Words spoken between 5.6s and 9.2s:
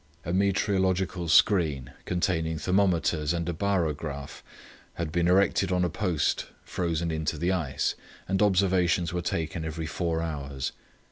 on a post frozen into the ice, and observations